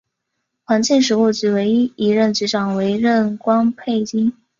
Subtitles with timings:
[0.63, 4.33] 环境食物局唯一一任局长为任关佩英。